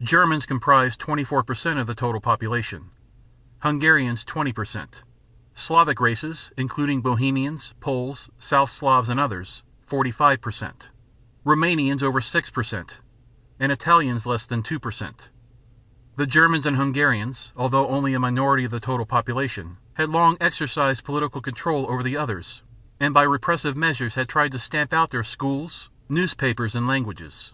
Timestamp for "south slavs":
8.38-9.10